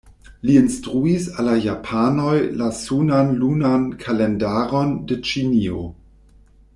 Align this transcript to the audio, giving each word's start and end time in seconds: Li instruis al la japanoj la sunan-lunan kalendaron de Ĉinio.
Li 0.49 0.53
instruis 0.59 1.27
al 1.33 1.45
la 1.49 1.57
japanoj 1.65 2.33
la 2.63 2.69
sunan-lunan 2.79 3.85
kalendaron 4.05 4.97
de 5.13 5.19
Ĉinio. 5.29 5.85